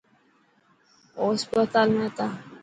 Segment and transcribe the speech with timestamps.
[1.19, 2.27] او هسپتال ۾ هتا.